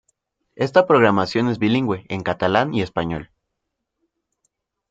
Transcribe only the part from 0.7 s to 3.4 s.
programación es bilingüe, en catalán y español.